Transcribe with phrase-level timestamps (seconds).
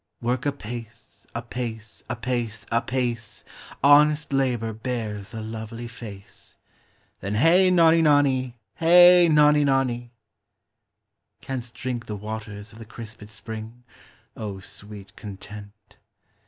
[0.19, 3.43] Work apace, apace, apace, apace;
[3.83, 6.57] Honest labor bears a lovely face;
[7.19, 10.11] Then hey nonny nonny, hey nonny nonny!
[11.41, 13.83] Canst drink the waters of the crisped spring?
[14.35, 15.97] O sweet content